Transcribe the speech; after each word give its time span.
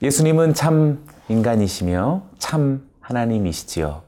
예수님은 0.00 0.54
참 0.54 1.04
인간이시며 1.28 2.22
참 2.38 2.88
하나님이시지요. 3.00 4.02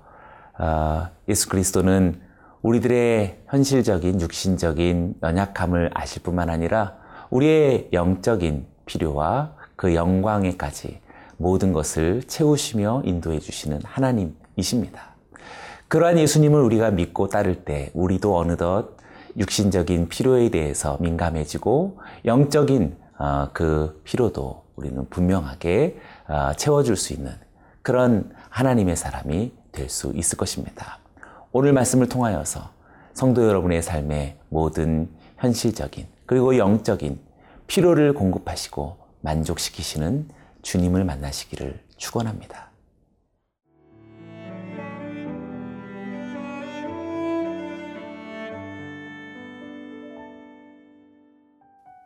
아, 0.56 1.10
예수 1.28 1.48
그리스도는 1.48 2.20
우리들의 2.62 3.40
현실적인 3.48 4.20
육신적인 4.20 5.16
연약함을 5.20 5.90
아실 5.92 6.22
뿐만 6.22 6.48
아니라 6.48 6.94
우리의 7.30 7.88
영적인 7.92 8.66
필요와 8.86 9.54
그 9.74 9.96
영광에까지 9.96 11.00
모든 11.38 11.72
것을 11.72 12.22
채우시며 12.22 13.02
인도해 13.04 13.40
주시는 13.40 13.80
하나님이십니다. 13.82 15.16
그러한 15.88 16.18
예수님을 16.18 16.60
우리가 16.60 16.92
믿고 16.92 17.26
따를 17.26 17.64
때 17.64 17.90
우리도 17.94 18.36
어느덧 18.36 18.96
육신적인 19.36 20.08
필요에 20.08 20.50
대해서 20.50 20.98
민감해지고 21.00 21.98
영적인 22.26 22.96
어, 23.18 23.48
그 23.52 24.00
필요도 24.04 24.59
우리는 24.76 25.08
분명하게 25.08 25.98
어, 26.28 26.52
채워줄 26.56 26.96
수 26.96 27.12
있는 27.12 27.32
그런 27.82 28.32
하나님의 28.50 28.96
사람이 28.96 29.52
될 29.72 29.88
수 29.88 30.12
있을 30.14 30.36
것입니다. 30.36 30.98
오늘 31.52 31.72
말씀을 31.72 32.08
통하여서 32.08 32.70
성도 33.14 33.46
여러분의 33.46 33.82
삶의 33.82 34.36
모든 34.48 35.08
현실적인 35.38 36.06
그리고 36.26 36.56
영적인 36.56 37.18
필요를 37.66 38.14
공급하시고 38.14 38.96
만족시키시는 39.20 40.28
주님을 40.62 41.04
만나시기를 41.04 41.80
축원합니다. 41.96 42.70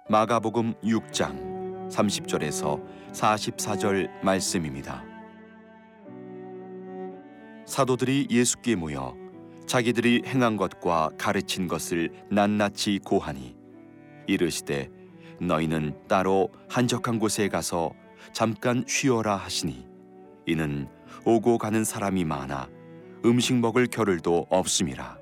마가복음 0.09 0.75
6장 0.85 1.54
30절에서 1.91 2.83
44절 3.13 4.23
말씀입니다. 4.23 5.05
사도들이 7.67 8.29
예수께 8.31 8.77
모여 8.77 9.17
자기들이 9.67 10.23
행한 10.27 10.57
것과 10.57 11.11
가르친 11.19 11.67
것을 11.67 12.11
낱낱이 12.31 13.01
고하니 13.05 13.57
이르시되 14.27 14.91
너희는 15.41 16.07
따로 16.07 16.51
한적한 16.69 17.19
곳에 17.19 17.49
가서 17.49 17.93
잠깐 18.33 18.85
쉬어라 18.87 19.37
하시니 19.37 19.87
이는 20.47 20.89
오고 21.25 21.59
가는 21.59 21.85
사람이 21.85 22.25
많아 22.25 22.69
음식 23.25 23.55
먹을 23.57 23.87
겨를도 23.87 24.47
없음이라 24.51 25.19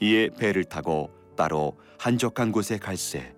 이에 0.00 0.30
배를 0.30 0.64
타고 0.64 1.10
따로 1.36 1.78
한적한 1.98 2.52
곳에 2.52 2.78
갈새 2.78 3.35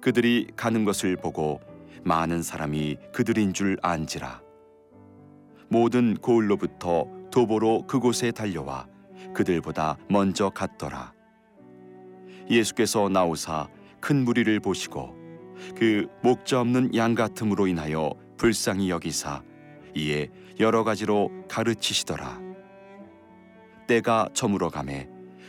그들이 0.00 0.48
가는 0.56 0.84
것을 0.84 1.16
보고 1.16 1.60
많은 2.04 2.42
사람이 2.42 2.96
그들인 3.12 3.52
줄 3.52 3.76
안지라. 3.82 4.40
모든 5.68 6.14
고을로부터 6.14 7.06
도보로 7.30 7.86
그곳에 7.86 8.30
달려와 8.30 8.86
그들보다 9.34 9.98
먼저 10.08 10.50
갔더라. 10.50 11.12
예수께서 12.50 13.08
나오사 13.08 13.68
큰 14.00 14.24
무리를 14.24 14.58
보시고 14.60 15.14
그 15.76 16.06
목자 16.22 16.60
없는 16.60 16.94
양 16.94 17.14
같음으로 17.14 17.66
인하여 17.66 18.12
불쌍히 18.36 18.90
여기사 18.90 19.42
이에 19.94 20.30
여러 20.60 20.84
가지로 20.84 21.30
가르치시더라. 21.48 22.40
때가 23.86 24.28
저물어 24.32 24.70
가매 24.70 25.08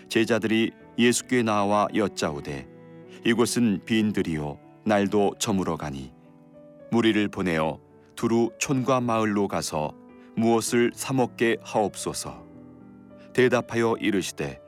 제자들이 0.09 0.72
예수께 0.97 1.43
나와 1.43 1.87
여짜오되 1.93 2.79
이곳은 3.25 3.81
빈들이요 3.85 4.57
날도 4.85 5.35
저물어 5.39 5.75
가니. 5.75 6.11
무리를 6.91 7.27
보내어 7.27 7.80
두루 8.15 8.49
촌과 8.59 9.02
마을로 9.02 9.47
가서 9.47 9.93
무엇을 10.35 10.91
사 10.93 11.13
먹게 11.13 11.57
하옵소서. 11.61 12.43
대답하여 13.33 13.95
이르시되 13.99 14.59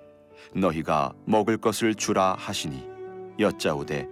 너희가 0.53 1.13
먹을 1.25 1.57
것을 1.57 1.95
주라 1.95 2.35
하시니 2.37 2.87
여짜오되 3.39 4.07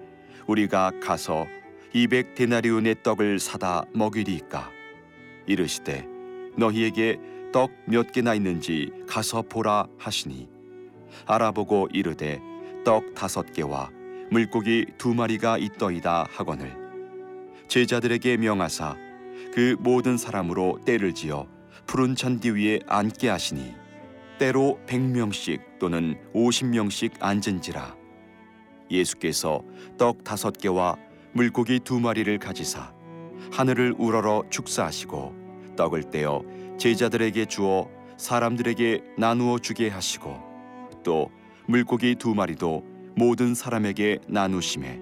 우리가 0.47 0.91
가서 1.01 1.45
이백 1.93 2.35
데나리온의 2.35 3.03
떡을 3.03 3.39
사다 3.39 3.83
먹이리이까? 3.93 4.69
이르시되 5.47 6.07
너희에게 6.57 7.19
떡 7.51 7.71
몇 7.85 8.11
개나 8.11 8.35
있는지 8.35 8.91
가서 9.07 9.41
보라 9.41 9.87
하시니. 9.97 10.47
알아보고 11.25 11.89
이르되 11.91 12.39
떡 12.85 13.13
다섯 13.15 13.51
개와 13.51 13.89
물고기 14.31 14.85
두 14.97 15.15
마리가 15.15 15.57
있더이다 15.57 16.27
하거늘. 16.29 16.77
제자들에게 17.67 18.37
명하사 18.37 18.95
그 19.53 19.75
모든 19.79 20.17
사람으로 20.17 20.79
때를 20.85 21.13
지어 21.13 21.47
푸른 21.87 22.15
잔디 22.15 22.51
위에 22.51 22.79
앉게 22.85 23.27
하시니 23.27 23.73
때로 24.37 24.79
백 24.85 25.01
명씩 25.01 25.79
또는 25.79 26.15
오십 26.33 26.67
명씩 26.67 27.13
앉은지라. 27.19 27.95
예수께서 28.91 29.63
떡 29.97 30.23
다섯 30.23 30.57
개와 30.57 30.95
물고기 31.33 31.79
두 31.79 31.99
마리를 31.99 32.37
가지사 32.37 32.93
하늘을 33.51 33.95
우러러 33.97 34.43
축사하시고 34.49 35.73
떡을 35.75 36.11
떼어 36.11 36.43
제자들에게 36.77 37.45
주어 37.45 37.89
사람들에게 38.17 39.01
나누어 39.17 39.57
주게 39.57 39.89
하시고 39.89 40.37
또 41.03 41.29
물고기 41.67 42.15
두 42.15 42.35
마리도 42.35 42.83
모든 43.19 43.53
사람에게 43.53 44.19
나누심에 44.29 44.97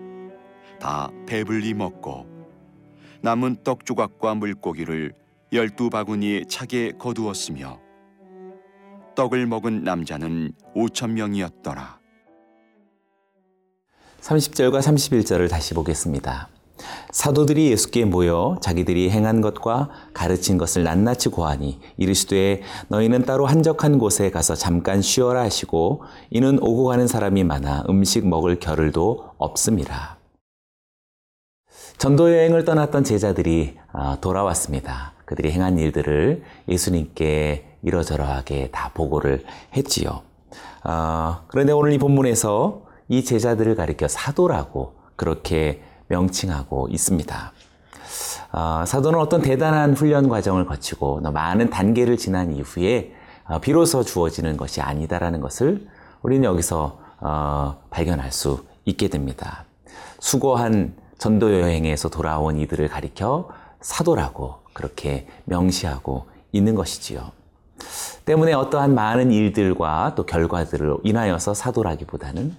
다 0.80 1.12
배불리 1.28 1.76
먹고 1.76 2.26
남은 3.22 3.58
떡 3.64 3.86
조각과 3.86 4.34
물고기를 4.34 5.14
열두 5.54 5.92
바구니에 5.92 6.46
차게 6.50 6.94
거두었으며 6.98 7.80
떡을 9.16 9.46
먹은 9.46 9.84
남자는 9.84 10.52
오천 10.74 11.14
명이었더라. 11.14 12.00
30절과 14.22 14.80
31절을 14.80 15.48
다시 15.50 15.76
보겠습니다. 15.76 16.50
사도들이 17.12 17.72
예수께 17.72 18.06
모여 18.06 18.58
자기들이 18.62 19.10
행한 19.10 19.42
것과 19.42 19.90
가르친 20.14 20.58
것을 20.58 20.84
낱낱이 20.84 21.30
고하니 21.30 21.80
이르시되 21.98 22.62
너희는 22.90 23.24
따로 23.24 23.46
한적한 23.46 23.98
곳에 23.98 24.30
가서 24.32 24.56
잠깐 24.56 25.02
쉬어라 25.02 25.42
하시고 25.42 26.04
이는 26.30 26.60
오고 26.62 26.86
가는 26.86 27.08
사람이 27.08 27.44
많아 27.44 27.86
음식 27.90 28.28
먹을 28.28 28.60
겨를도 28.60 29.32
없습니다. 29.38 30.18
전도 31.98 32.32
여행을 32.32 32.64
떠났던 32.64 33.04
제자들이 33.04 33.78
아, 33.92 34.18
돌아왔습니다. 34.22 35.14
그들이 35.26 35.52
행한 35.52 35.80
일들을 35.80 36.44
예수님께 36.70 37.66
이러저러하게 37.82 38.70
다 38.72 38.92
보고를 38.94 39.44
했지요. 39.76 40.22
아, 40.84 41.42
그런데 41.48 41.74
오늘 41.74 41.94
이 41.94 41.98
본문에서 41.98 42.84
이 43.10 43.24
제자들을 43.24 43.76
가리켜 43.76 44.08
사도라고 44.08 44.94
그렇게 45.16 45.82
명칭하고 46.08 46.88
있습니다. 46.90 47.52
어, 48.54 48.84
사도는 48.86 49.20
어떤 49.20 49.42
대단한 49.42 49.94
훈련 49.94 50.30
과정을 50.30 50.66
거치고 50.66 51.22
많은 51.22 51.70
단계를 51.70 52.18
지난 52.18 52.56
이후에 52.56 53.14
어, 53.48 53.60
비로소 53.60 54.04
주어지는 54.04 54.58
것이 54.58 54.82
아니다라는 54.82 55.42
것을 55.42 55.88
우리는 56.22 56.44
여기서 56.44 57.00
어, 57.20 57.78
발견할 57.90 58.32
수 58.32 58.66
있게 58.86 59.10
됩니다. 59.10 59.66
수고한 60.20 60.96
전도 61.18 61.60
여행에서 61.60 62.10
돌아온 62.10 62.58
이들을 62.58 62.88
가리켜 62.88 63.50
사도라고 63.82 64.56
그렇게 64.74 65.28
명시하고 65.46 66.28
있는 66.52 66.76
것이지요. 66.76 67.32
때문에 68.26 68.54
어떠한 68.54 68.94
많은 68.94 69.32
일들과 69.32 70.14
또 70.16 70.26
결과들을 70.26 70.98
인하여서 71.04 71.54
사도라기보다는 71.54 72.56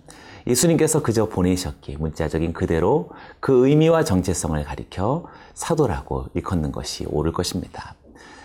예수님께서 0.49 1.03
그저 1.03 1.29
보내셨기에 1.29 1.99
문자적인 1.99 2.55
그대로 2.55 3.11
그 3.39 3.69
의미와 3.69 4.05
정체성을 4.05 4.63
가리켜 4.65 5.27
사도라고 5.53 6.27
일컫는 6.35 6.73
것이 6.73 7.05
옳을 7.07 7.33
것입니다. 7.33 7.95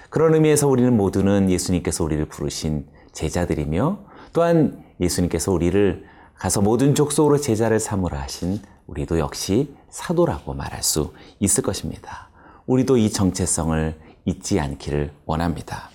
그런 0.09 0.33
의미에서 0.35 0.67
우리는 0.67 0.95
모두는 0.95 1.49
예수님께서 1.49 2.03
우리를 2.03 2.25
부르신 2.25 2.85
제자들이며 3.13 3.99
또한 4.33 4.83
예수님께서 4.99 5.51
우리를 5.53 6.05
가서 6.35 6.61
모든 6.61 6.93
족속으로 6.93 7.37
제자를 7.37 7.79
삼으라 7.79 8.19
하신 8.21 8.59
우리도 8.87 9.19
역시 9.19 9.73
사도라고 9.89 10.53
말할 10.53 10.83
수 10.83 11.13
있을 11.39 11.63
것입니다. 11.63 12.29
우리도 12.65 12.97
이 12.97 13.09
정체성을 13.09 13.95
잊지 14.25 14.59
않기를 14.59 15.13
원합니다. 15.25 15.89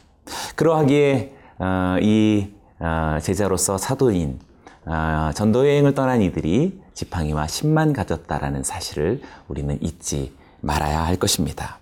그러하기에 0.56 1.34
어, 1.58 1.96
이 2.00 2.50
어, 2.78 3.18
제자로서 3.20 3.76
사도인 3.76 4.38
아, 4.90 5.32
전도 5.34 5.68
여행을 5.68 5.92
떠난 5.94 6.22
이들이 6.22 6.80
지팡이와 6.94 7.44
10만 7.44 7.94
가졌다라는 7.94 8.62
사실을 8.62 9.20
우리는 9.46 9.76
잊지 9.82 10.32
말아야 10.60 11.04
할 11.04 11.16
것입니다. 11.16 11.80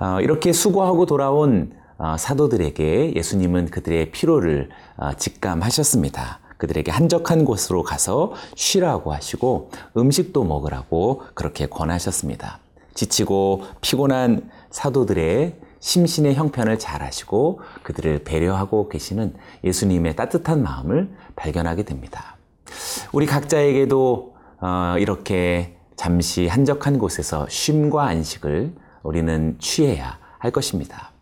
어, 0.00 0.20
이렇게 0.20 0.52
수고하고 0.52 1.06
돌아온 1.06 1.72
어, 1.96 2.16
사도들에게 2.18 3.14
예수님은 3.14 3.66
그들의 3.66 4.10
피로를 4.10 4.68
어, 4.96 5.12
직감하셨습니다. 5.14 6.40
그들에게 6.56 6.90
한적한 6.90 7.44
곳으로 7.44 7.84
가서 7.84 8.32
쉬라고 8.56 9.12
하시고 9.12 9.70
음식도 9.96 10.42
먹으라고 10.42 11.22
그렇게 11.34 11.66
권하셨습니다. 11.66 12.58
지치고 12.94 13.62
피곤한 13.80 14.50
사도들의 14.70 15.54
심신의 15.80 16.34
형편을 16.34 16.78
잘 16.78 17.02
아시고 17.02 17.60
그들을 17.82 18.24
배려하고 18.24 18.88
계시는 18.88 19.34
예수님의 19.64 20.16
따뜻한 20.16 20.62
마음을 20.62 21.10
발견하게 21.36 21.84
됩니다. 21.84 22.36
우리 23.12 23.26
각자에게도 23.26 24.34
어, 24.60 24.94
이렇게 24.98 25.76
잠시 25.96 26.46
한적한 26.46 26.98
곳에서 26.98 27.46
쉼과 27.48 28.06
안식을 28.06 28.72
우리는 29.02 29.56
취해야 29.58 30.18
할 30.38 30.50
것입니다. 30.50 31.12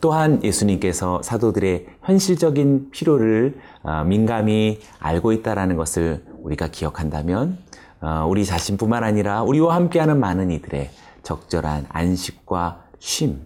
또한 0.00 0.42
예수님께서 0.42 1.22
사도들의 1.22 1.86
현실적인 2.02 2.90
필요를 2.90 3.58
어, 3.82 4.04
민감히 4.04 4.80
알고 4.98 5.32
있다라는 5.32 5.76
것을 5.76 6.24
우리가 6.42 6.68
기억한다면 6.68 7.58
어, 8.00 8.26
우리 8.28 8.44
자신뿐만 8.44 9.04
아니라 9.04 9.42
우리와 9.42 9.74
함께하는 9.74 10.18
많은 10.18 10.50
이들의 10.50 10.90
적절한 11.22 11.86
안식과 11.88 12.84
쉼, 12.98 13.38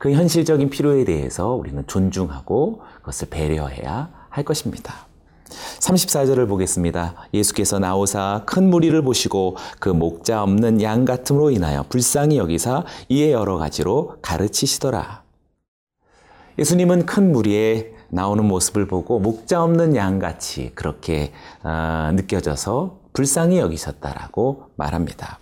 그 0.00 0.12
현실적인 0.12 0.70
필요에 0.70 1.04
대해서 1.04 1.52
우리는 1.52 1.86
존중하고 1.86 2.80
그것을 3.00 3.28
배려해야 3.28 4.08
할 4.30 4.44
것입니다. 4.44 5.06
34절을 5.80 6.48
보겠습니다. 6.48 7.16
예수께서 7.34 7.78
나오사 7.78 8.44
큰 8.46 8.70
무리를 8.70 9.00
보시고 9.02 9.58
그 9.78 9.90
목자 9.90 10.42
없는 10.42 10.80
양 10.80 11.04
같음으로 11.04 11.50
인하여 11.50 11.84
불쌍히 11.90 12.38
여기사 12.38 12.84
이에 13.10 13.30
여러 13.30 13.58
가지로 13.58 14.16
가르치시더라. 14.22 15.22
예수님은 16.58 17.04
큰 17.04 17.30
무리에 17.30 17.92
나오는 18.08 18.42
모습을 18.42 18.86
보고 18.86 19.18
목자 19.18 19.62
없는 19.62 19.96
양같이 19.96 20.72
그렇게 20.74 21.30
어, 21.62 22.10
느껴져서 22.14 23.00
불쌍히 23.12 23.58
여기셨다라고 23.58 24.70
말합니다. 24.76 25.40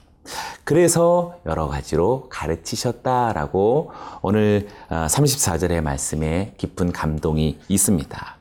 그래서 0.64 1.36
여러 1.46 1.68
가지로 1.68 2.28
가르치셨다라고 2.28 3.92
오늘 4.22 4.68
34절의 4.90 5.80
말씀에 5.80 6.54
깊은 6.56 6.92
감동이 6.92 7.58
있습니다. 7.68 8.36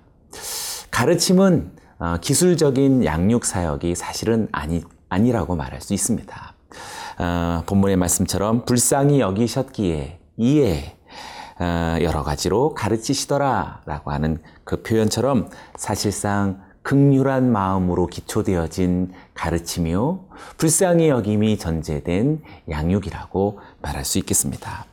가르침은 0.91 1.71
어, 1.99 2.17
기술적인 2.21 3.05
양육 3.05 3.45
사역이 3.45 3.95
사실은 3.95 4.47
아니, 4.51 4.83
아니라고 5.09 5.55
말할 5.55 5.81
수 5.81 5.93
있습니다. 5.93 6.53
어, 7.19 7.63
본문의 7.65 7.97
말씀처럼 7.97 8.65
불쌍히 8.65 9.19
여기셨기에 9.19 10.19
이에 10.37 10.95
어, 11.59 11.97
여러 12.01 12.23
가지로 12.23 12.75
가르치시더라 12.75 13.81
라고 13.85 14.11
하는 14.11 14.37
그 14.63 14.83
표현처럼 14.83 15.49
사실상 15.75 16.61
극률한 16.87 17.51
마음으로 17.51 18.07
기초되어진 18.07 19.11
가르침이요 19.33 20.23
불쌍히 20.55 21.09
여김이 21.09 21.57
전제된 21.57 22.41
양육이라고 22.69 23.59
말할 23.81 24.05
수 24.05 24.19
있겠습니다. 24.19 24.85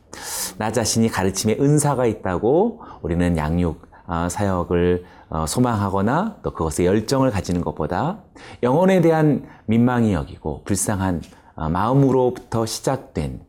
나 0.59 0.73
자신이 0.73 1.09
가르침에 1.09 1.57
은사가 1.61 2.07
있다고 2.07 2.81
우리는 3.01 3.37
양육 3.37 3.87
사역을 4.29 5.05
소망하거나 5.47 6.39
또 6.43 6.51
그것에 6.53 6.85
열정을 6.85 7.31
가지는 7.31 7.61
것보다 7.61 8.25
영혼에 8.65 9.01
대한 9.01 9.47
민망히 9.67 10.15
여기고 10.15 10.63
불쌍한 10.65 11.23
마음으로부터 11.55 12.67
시작된 12.67 13.41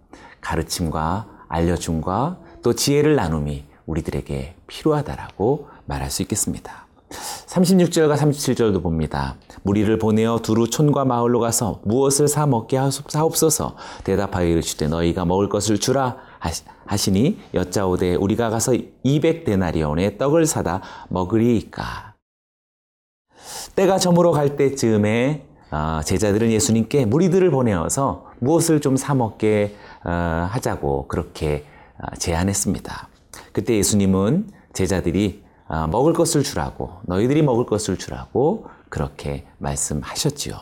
가르침과 0.41 1.25
알려줌과 1.47 2.37
또 2.61 2.73
지혜를 2.73 3.15
나눔이 3.15 3.65
우리들에게 3.87 4.53
필요하다라고 4.67 5.67
말할 5.87 6.11
수 6.11 6.21
있겠습니다. 6.21 6.84
36절과 7.09 8.17
37절도 8.17 8.81
봅니다. 8.81 9.35
무리를 9.63 9.97
보내어 9.97 10.39
두루 10.39 10.69
촌과 10.69 11.05
마을로 11.05 11.39
가서 11.39 11.81
무엇을 11.85 12.27
사 12.27 12.45
먹게 12.45 12.77
하옵소서 12.77 13.75
대답하여 14.03 14.47
이르시되 14.47 14.87
너희가 14.87 15.25
먹을 15.25 15.47
것을 15.49 15.79
주라 15.79 16.17
하시니 16.85 17.39
여짜오되 17.53 18.15
우리가 18.15 18.49
가서 18.49 18.73
200데나리온의 18.73 20.17
떡을 20.17 20.45
사다 20.45 20.81
먹으리이까 21.09 22.15
때가 23.75 23.97
저물어 23.99 24.31
갈 24.31 24.55
때쯤에 24.57 25.45
어, 25.71 26.01
제자들은 26.03 26.51
예수님께 26.51 27.05
무리들을 27.05 27.49
보내어서 27.51 28.25
무엇을 28.39 28.81
좀 28.81 28.97
사 28.97 29.13
먹게 29.15 29.75
어, 30.03 30.47
하자고 30.51 31.07
그렇게 31.07 31.65
아, 31.97 32.15
제안했습니다. 32.15 33.09
그때 33.51 33.75
예수님은 33.77 34.49
제자들이 34.73 35.43
아, 35.43 35.44
먹을 35.67 36.13
것을 36.13 36.43
주라고 36.43 36.91
너희들이 37.03 37.41
먹을 37.41 37.65
것을 37.65 37.97
주라고 37.97 38.65
그렇게 38.89 39.45
말씀하셨지요. 39.57 40.55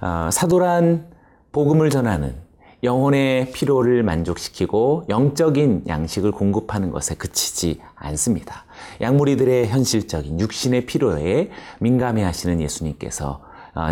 아, 0.00 0.30
사도란 0.30 1.08
복음을 1.52 1.88
전하는 1.90 2.36
영혼의 2.82 3.52
필요를 3.52 4.02
만족시키고 4.02 5.06
영적인 5.08 5.84
양식을 5.88 6.30
공급하는 6.30 6.90
것에 6.90 7.14
그치지 7.14 7.80
않습니다. 7.94 8.64
양무리들의 9.00 9.68
현실적인 9.68 10.38
육신의 10.38 10.86
필요에 10.86 11.50
민감해 11.80 12.22
하시는 12.22 12.60
예수님께서 12.60 13.40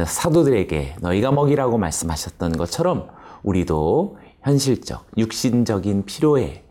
사도들에게 0.06 0.96
너희가 1.00 1.32
먹이라고 1.32 1.78
말씀하셨던 1.78 2.56
것처럼 2.56 3.08
우리도 3.42 4.18
현실적, 4.42 5.06
육신적인 5.16 6.04
아, 6.04 6.63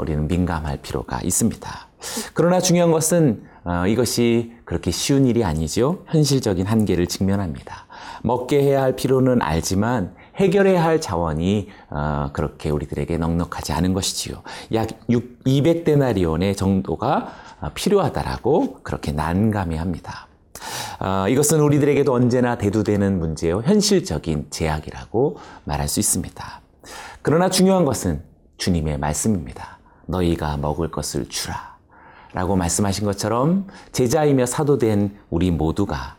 우리는 0.00 0.26
민감할 0.28 0.78
필요가 0.78 1.20
있습니다. 1.22 1.88
그러나 2.34 2.60
중요한 2.60 2.90
것은 2.90 3.42
어, 3.64 3.86
이것이 3.86 4.52
그렇게 4.64 4.90
쉬운 4.90 5.26
일이 5.26 5.44
아니죠. 5.44 6.04
현실적인 6.06 6.66
한계를 6.66 7.06
직면합니다. 7.06 7.86
먹게 8.22 8.62
해야 8.62 8.82
할 8.82 8.96
필요는 8.96 9.42
알지만 9.42 10.14
해결해야 10.36 10.82
할 10.82 11.00
자원이 11.00 11.68
어, 11.90 12.30
그렇게 12.32 12.70
우리들에게 12.70 13.18
넉넉하지 13.18 13.72
않은 13.72 13.92
것이지요. 13.92 14.42
약 14.72 14.88
200데나리온의 15.08 16.56
정도가 16.56 17.32
어, 17.60 17.70
필요하다라고 17.74 18.78
그렇게 18.82 19.12
난감해합니다. 19.12 20.28
이것은 21.30 21.60
우리들에게도 21.60 22.12
언제나 22.12 22.58
대두되는 22.58 23.18
문제요. 23.18 23.62
현실적인 23.62 24.48
제약이라고 24.50 25.38
말할 25.64 25.88
수 25.88 25.98
있습니다. 25.98 26.60
그러나 27.22 27.48
중요한 27.48 27.86
것은 27.86 28.22
주님의 28.60 28.98
말씀입니다. 28.98 29.78
너희가 30.06 30.58
먹을 30.58 30.90
것을 30.90 31.28
주라. 31.28 31.78
라고 32.32 32.54
말씀하신 32.54 33.04
것처럼 33.06 33.66
제자이며 33.90 34.46
사도된 34.46 35.18
우리 35.30 35.50
모두가 35.50 36.16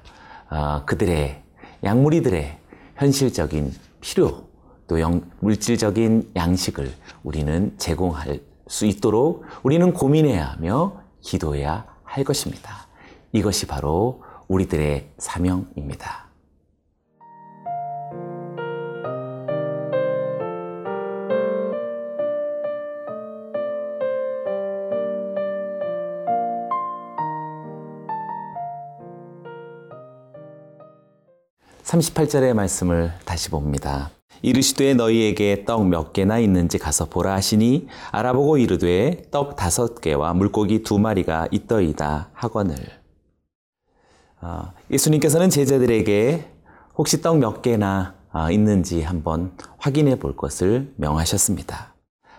어, 0.50 0.84
그들의 0.86 1.42
양무리들의 1.84 2.58
현실적인 2.98 3.74
필요 4.02 4.50
또 4.88 5.00
영, 5.00 5.22
물질적인 5.40 6.32
양식을 6.36 6.92
우리는 7.24 7.74
제공할 7.78 8.42
수 8.68 8.86
있도록 8.86 9.46
우리는 9.64 9.94
고민해야 9.94 10.48
하며 10.48 11.00
기도해야 11.22 11.86
할 12.04 12.24
것입니다. 12.26 12.88
이것이 13.32 13.68
바로 13.68 14.24
우리들의 14.50 15.12
사명입니다. 15.18 16.31
38절의 31.92 32.54
말씀을 32.54 33.12
다시 33.26 33.50
봅니다. 33.50 34.12
이르시되 34.42 34.94
너희에게 34.94 35.66
떡 35.66 35.86
몇 35.86 36.14
개나 36.14 36.40
있는지 36.40 36.78
가서 36.78 37.06
보라 37.06 37.34
하시니 37.34 37.88
알아보고 38.12 38.58
이르되 38.58 39.24
떡 39.30 39.58
다섯 39.58 40.00
개와 40.00 40.34
물고기 40.34 40.84
두 40.84 41.00
마리가 41.00 41.50
있더이다 41.52 42.30
하거늘. 42.34 42.78
어, 44.42 44.72
예수님께서는 44.90 45.50
제자들에게 45.50 46.50
혹시 46.98 47.22
떡 47.22 47.38
몇 47.38 47.62
개나 47.62 48.16
어, 48.32 48.50
있는지 48.50 49.02
한번 49.02 49.52
확인해 49.78 50.16
볼 50.18 50.36
것을 50.38 50.94
명하셨습니다. 50.96 51.94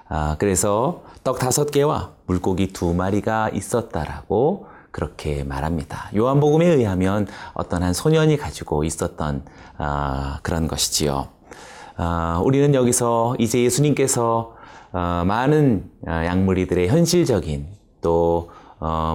아, 0.08 0.36
그래서 0.38 1.04
떡 1.22 1.38
다섯 1.38 1.70
개와 1.70 2.12
물고기 2.24 2.68
두 2.68 2.94
마리가 2.94 3.50
있었다라고 3.50 4.71
그렇게 4.92 5.42
말합니다. 5.42 6.10
요한복음에 6.14 6.66
의하면 6.66 7.26
어떤 7.54 7.82
한 7.82 7.94
소년이 7.94 8.36
가지고 8.36 8.84
있었던 8.84 9.42
어, 9.78 10.34
그런 10.42 10.68
것이지요. 10.68 11.28
어, 11.96 12.42
우리는 12.44 12.74
여기서 12.74 13.34
이제 13.38 13.62
예수님께서 13.64 14.54
어, 14.92 15.24
많은 15.26 15.90
양무리들의 16.06 16.88
현실적인 16.88 17.66
또 18.02 18.50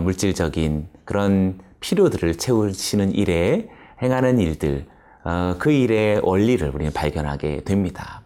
물질적인 0.01 0.88
그런 1.05 1.60
필요들을 1.79 2.36
채우시는 2.38 3.13
일에 3.13 3.69
행하는 4.01 4.39
일들, 4.39 4.88
그 5.60 5.72
일의 5.72 6.22
원리를 6.24 6.67
우리는 6.74 6.93
발견하게 6.93 7.65
됩니다. 7.65 8.24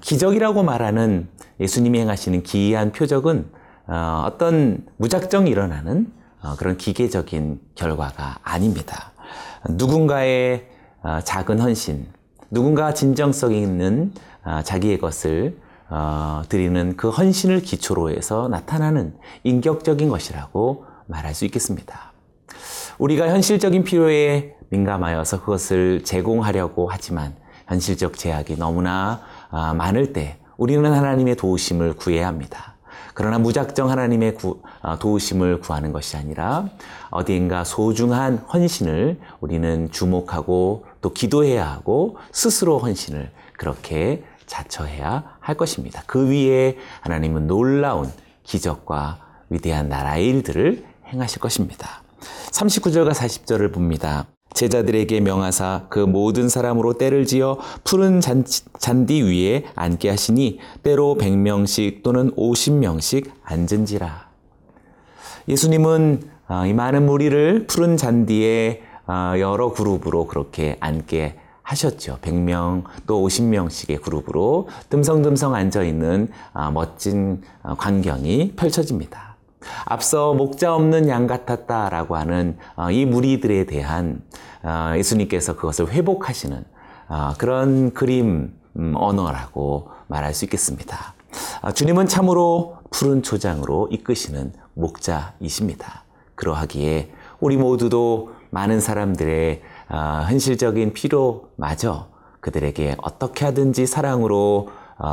기적이라고 0.00 0.62
말하는 0.62 1.28
예수님이 1.58 1.98
행하시는 2.00 2.44
기이한 2.44 2.92
표적은 2.92 3.50
어, 3.86 4.24
어떤 4.26 4.84
무작정 4.96 5.46
일어나는 5.46 6.12
어, 6.42 6.56
그런 6.56 6.76
기계적인 6.76 7.60
결과가 7.74 8.38
아닙니다. 8.42 9.12
누군가의 9.68 10.68
어, 11.02 11.20
작은 11.22 11.60
헌신, 11.60 12.06
누군가 12.50 12.94
진정성 12.94 13.52
있는 13.52 14.12
아, 14.42 14.62
자기의 14.62 14.98
것을 14.98 15.58
어, 15.88 16.42
드리는 16.48 16.96
그 16.96 17.10
헌신을 17.10 17.62
기초로 17.62 18.10
해서 18.10 18.48
나타나는 18.48 19.16
인격적인 19.44 20.08
것이라고 20.08 20.84
말할 21.06 21.34
수 21.34 21.44
있겠습니다. 21.44 22.12
우리가 22.98 23.28
현실적인 23.28 23.84
필요에 23.84 24.54
민감하여서 24.70 25.40
그것을 25.40 26.02
제공하려고 26.04 26.88
하지만 26.90 27.34
현실적 27.66 28.16
제약이 28.16 28.56
너무나 28.56 29.20
아, 29.50 29.74
많을 29.74 30.12
때 30.12 30.38
우리는 30.56 30.90
하나님의 30.90 31.36
도우심을 31.36 31.94
구해야 31.94 32.26
합니다. 32.26 32.75
그러나 33.16 33.38
무작정 33.38 33.88
하나님의 33.88 34.34
구, 34.34 34.60
아, 34.82 34.98
도우심을 34.98 35.60
구하는 35.60 35.90
것이 35.90 36.18
아니라 36.18 36.68
어디인가 37.08 37.64
소중한 37.64 38.36
헌신을 38.36 39.18
우리는 39.40 39.90
주목하고 39.90 40.84
또 41.00 41.12
기도해야 41.14 41.66
하고 41.66 42.18
스스로 42.30 42.78
헌신을 42.78 43.30
그렇게 43.56 44.22
자처해야 44.44 45.38
할 45.40 45.56
것입니다. 45.56 46.02
그 46.06 46.28
위에 46.28 46.76
하나님은 47.00 47.46
놀라운 47.46 48.12
기적과 48.42 49.18
위대한 49.48 49.88
나라의 49.88 50.26
일들을 50.28 50.84
행하실 51.06 51.40
것입니다. 51.40 52.02
39절과 52.50 53.12
40절을 53.12 53.72
봅니다. 53.72 54.26
제자들에게 54.56 55.20
명하사 55.20 55.84
그 55.90 55.98
모든 55.98 56.48
사람으로 56.48 56.94
때를 56.94 57.26
지어 57.26 57.58
푸른 57.84 58.20
잔디 58.20 59.22
위에 59.22 59.64
앉게 59.74 60.08
하시니 60.08 60.58
때로 60.82 61.16
100명씩 61.20 62.02
또는 62.02 62.34
50명씩 62.34 63.30
앉은지라. 63.44 64.26
예수님은 65.48 66.22
어, 66.48 66.64
이 66.66 66.72
많은 66.72 67.04
무리를 67.04 67.66
푸른 67.66 67.96
잔디에 67.96 68.82
어, 69.06 69.34
여러 69.38 69.72
그룹으로 69.72 70.26
그렇게 70.26 70.76
앉게 70.80 71.38
하셨죠. 71.62 72.18
100명 72.22 72.84
또 73.06 73.26
50명씩의 73.26 74.00
그룹으로 74.00 74.68
듬성듬성 74.88 75.54
앉아 75.54 75.82
있는 75.82 76.28
어, 76.54 76.70
멋진 76.70 77.42
광경이 77.62 78.52
펼쳐집니다. 78.56 79.25
앞서 79.84 80.34
목자 80.34 80.74
없는 80.74 81.08
양 81.08 81.26
같았다라고 81.26 82.16
하는 82.16 82.58
어, 82.76 82.90
이 82.90 83.04
무리들에 83.04 83.64
대한 83.64 84.22
어, 84.62 84.92
예수님께서 84.96 85.56
그것을 85.56 85.90
회복하시는 85.90 86.64
어, 87.08 87.32
그런 87.38 87.92
그림 87.92 88.54
음, 88.76 88.94
언어라고 88.96 89.90
말할 90.08 90.34
수 90.34 90.44
있겠습니다. 90.44 91.14
주님은 91.74 92.06
참으로 92.06 92.76
푸른 92.90 93.22
초장으로 93.22 93.88
이끄시는 93.90 94.52
목자이십니다. 94.74 96.04
그러하기에 96.34 97.10
우리 97.40 97.56
모두도 97.56 98.32
많은 98.50 98.80
사람들의 98.80 99.62
현실적인 100.26 100.92
필요마저 100.92 102.08
그들에게 102.40 102.96
어떻게 103.02 103.44
하든지 103.46 103.86
사랑으로 103.86 104.68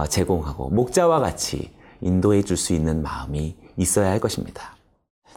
제공하고 0.10 0.70
목자와 0.70 1.20
같이 1.20 1.72
인도해 2.04 2.44
줄 2.44 2.58
수 2.58 2.74
있는 2.74 3.02
마음이 3.02 3.56
있어야 3.78 4.10
할 4.10 4.20
것입니다. 4.20 4.76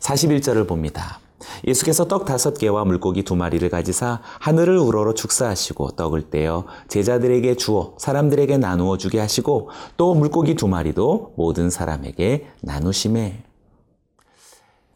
41절을 0.00 0.68
봅니다. 0.68 1.20
예수께서 1.66 2.06
떡 2.08 2.24
다섯 2.24 2.54
개와 2.54 2.84
물고기 2.84 3.22
두 3.22 3.36
마리를 3.36 3.68
가지사 3.68 4.20
하늘을 4.40 4.78
우러러 4.78 5.14
축사하시고 5.14 5.90
떡을 5.92 6.30
떼어 6.30 6.64
제자들에게 6.88 7.54
주어 7.56 7.94
사람들에게 7.98 8.58
나누어 8.58 8.96
주게 8.96 9.18
하시고 9.20 9.70
또 9.96 10.14
물고기 10.14 10.54
두 10.54 10.68
마리도 10.68 11.34
모든 11.36 11.70
사람에게 11.70 12.46
나누심에 12.62 13.42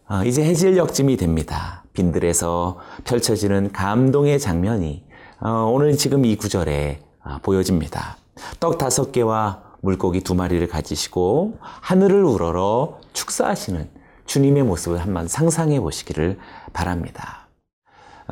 아, 0.06 0.24
이제 0.24 0.42
해질 0.44 0.76
역짐이 0.76 1.16
됩니다. 1.16 1.84
빈들에서 1.92 2.78
펼쳐지는 3.04 3.70
감동의 3.72 4.40
장면이 4.40 5.04
어, 5.40 5.70
오늘 5.72 5.96
지금 5.96 6.24
이 6.24 6.36
구절에 6.36 7.00
아, 7.22 7.38
보여집니다. 7.42 8.16
떡 8.58 8.78
다섯 8.78 9.12
개와 9.12 9.69
물고기 9.82 10.20
두 10.20 10.34
마리를 10.34 10.66
가지시고 10.68 11.58
하늘을 11.60 12.24
우러러 12.24 12.98
축사하시는 13.12 13.88
주님의 14.26 14.62
모습을 14.62 14.98
한번 14.98 15.26
상상해 15.26 15.80
보시기를 15.80 16.38
바랍니다. 16.72 17.48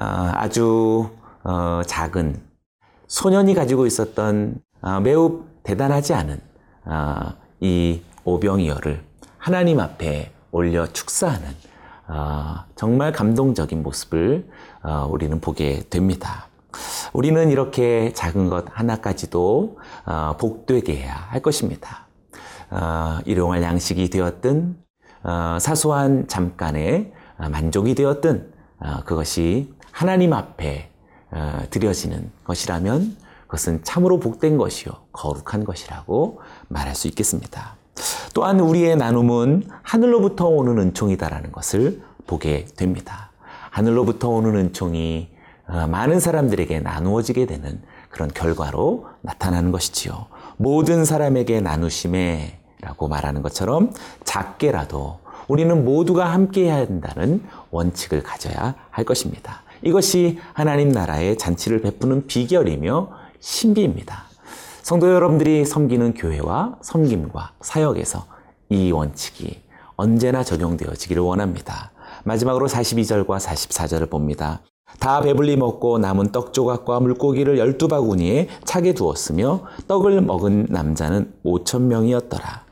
어, 0.01 0.05
아주 0.35 1.11
어, 1.43 1.83
작은 1.87 2.41
소년이 3.09 3.55
가지고 3.55 3.87
있었던 3.87 4.61
어, 4.81 5.01
매우 5.01 5.45
대단하지 5.65 6.15
않은 6.15 6.41
이 7.61 8.01
오병이어를 8.25 9.03
하나님 9.37 9.81
앞에 9.81 10.33
올려 10.51 10.87
축사하는 10.87 11.49
정말 12.75 13.13
감동적인 13.13 13.83
모습을 13.83 14.49
우리는 15.11 15.41
보게 15.41 15.83
됩니다. 15.91 16.48
우리는 17.13 17.51
이렇게 17.51 18.13
작은 18.13 18.49
것 18.49 18.67
하나까지도 18.71 19.79
어, 20.07 20.37
복되게 20.39 20.97
해야 20.97 21.15
할 21.15 21.41
것입니다. 21.41 22.07
어, 22.71 23.19
일용할 23.25 23.63
양식이 23.63 24.11
되었든 24.11 24.77
어, 25.25 25.59
사소한 25.61 26.29
잠깐의 26.29 27.13
만족이 27.39 27.95
되었든 27.95 28.53
그것이 29.05 29.73
하나님 29.93 30.33
앞에 30.33 30.91
드려지는 31.71 32.33
것이라면 32.43 33.17
그것은 33.43 33.85
참으로 33.85 34.19
복된 34.19 34.57
것이요 34.57 34.93
거룩한 35.13 35.63
것이라고 35.63 36.41
말할 36.67 36.97
수 36.97 37.07
있겠습니다. 37.07 37.77
또한 38.35 38.59
우리의 38.59 38.97
나눔은 38.97 39.69
하늘로부터 39.83 40.49
오는 40.49 40.79
은총이다라는 40.79 41.53
것을 41.53 42.03
보게 42.27 42.65
됩니다. 42.77 43.31
하늘로부터 43.71 44.29
오는 44.31 44.57
은총이 44.57 45.29
어, 45.29 45.38
많은 45.69 46.19
사람들에게 46.19 46.81
나누어지게 46.81 47.47
되는 47.47 47.81
그런 48.11 48.31
결과로 48.31 49.07
나타나는 49.21 49.71
것이지요. 49.71 50.27
모든 50.57 51.05
사람에게 51.05 51.61
나누심에 51.61 52.59
라고 52.81 53.09
말하는 53.09 53.43
것처럼 53.43 53.93
작게라도 54.25 55.19
우리는 55.47 55.85
모두가 55.85 56.33
함께 56.33 56.65
해야 56.65 56.77
한다는 56.77 57.43
원칙을 57.71 58.23
가져야 58.23 58.75
할 58.91 59.05
것입니다. 59.05 59.63
이것이 59.83 60.39
하나님 60.53 60.91
나라의 60.91 61.39
잔치를 61.39 61.81
베푸는 61.83 62.27
비결이며 62.27 63.11
신비입니다. 63.41 64.25
성도 64.83 65.13
여러분들이 65.13 65.65
섬기는 65.65 66.15
교회와 66.15 66.79
섬김과 66.83 67.53
사역에서 67.61 68.27
이 68.71 68.91
원칙이 68.91 69.63
언제나 69.97 70.43
적용되어지기를 70.43 71.23
원합니다. 71.23 71.91
마지막으로 72.25 72.69
42절과 72.69 73.39
44절을 73.39 74.11
봅니다. 74.11 74.61
다 74.99 75.21
배불리 75.21 75.57
먹고 75.57 75.99
남은 75.99 76.33
떡 76.33 76.53
조각과 76.53 77.01
물고기를 77.01 77.59
열두 77.59 77.89
바구니에 77.89 78.49
차게 78.65 78.95
두었으며 78.95 79.63
떡을 79.87 80.21
먹은 80.23 80.67
남자는 80.71 81.33
오천 81.45 81.89
명이었더라. 81.89 82.63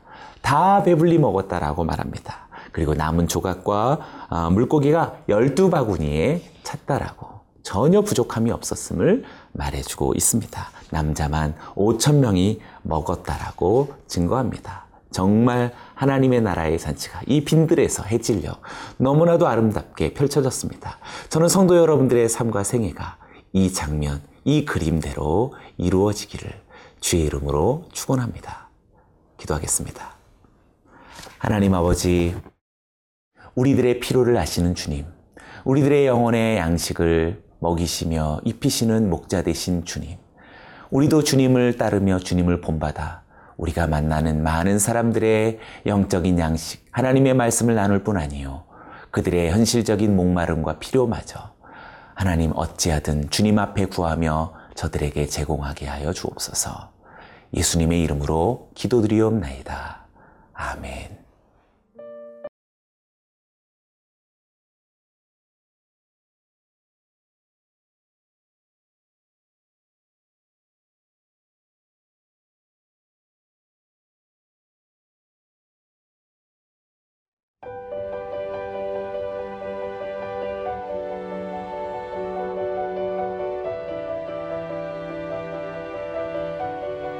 다 0.41 0.83
배불리 0.83 1.19
먹었다라고 1.19 1.83
말합니다. 1.83 2.47
그리고 2.71 2.93
남은 2.93 3.27
조각과 3.27 3.99
아, 4.29 4.49
물고기가 4.49 5.17
열두 5.29 5.69
바구니에 5.69 6.41
찼다라고 6.63 7.27
전혀 7.63 8.01
부족함이 8.01 8.51
없었음을 8.51 9.23
말해주고 9.53 10.13
있습니다. 10.15 10.61
남자만 10.91 11.55
오천 11.75 12.19
명이 12.19 12.59
먹었다라고 12.83 13.93
증거합니다. 14.07 14.86
정말 15.17 15.73
하나님의 15.95 16.41
나라의 16.41 16.77
잔치가 16.77 17.21
이 17.25 17.43
빈들에서 17.43 18.03
해질려 18.03 18.59
너무나도 18.97 19.47
아름답게 19.47 20.13
펼쳐졌습니다. 20.13 20.99
저는 21.29 21.47
성도 21.49 21.75
여러분들의 21.75 22.29
삶과 22.29 22.63
생애가 22.63 23.17
이 23.51 23.73
장면, 23.73 24.21
이 24.43 24.63
그림대로 24.63 25.55
이루어지기를 25.77 26.61
주의 26.99 27.23
이름으로 27.23 27.85
축원합니다. 27.93 28.69
기도하겠습니다. 29.37 30.17
하나님 31.39 31.73
아버지, 31.73 32.35
우리들의 33.55 33.99
피로를 33.99 34.37
아시는 34.37 34.75
주님, 34.75 35.07
우리들의 35.65 36.05
영혼의 36.05 36.57
양식을 36.57 37.41
먹이시며 37.57 38.41
입히시는 38.45 39.09
목자 39.09 39.41
되신 39.41 39.83
주님, 39.83 40.19
우리도 40.91 41.23
주님을 41.23 41.77
따르며 41.77 42.19
주님을 42.19 42.61
본받아 42.61 43.25
우리가 43.57 43.87
만나는 43.87 44.43
많은 44.43 44.79
사람들의 44.79 45.59
영적인 45.85 46.39
양식, 46.39 46.85
하나님의 46.91 47.33
말씀을 47.33 47.75
나눌 47.75 48.03
뿐 48.03 48.17
아니요. 48.17 48.63
그들의 49.11 49.51
현실적인 49.51 50.15
목마름과 50.15 50.79
필요마저 50.79 51.51
하나님 52.13 52.51
어찌하든 52.55 53.29
주님 53.29 53.59
앞에 53.59 53.85
구하며 53.85 54.53
저들에게 54.75 55.25
제공하게 55.27 55.87
하여 55.87 56.13
주옵소서. 56.13 56.91
예수님의 57.53 58.01
이름으로 58.03 58.69
기도드리옵나이다. 58.75 60.05
아멘. 60.53 61.26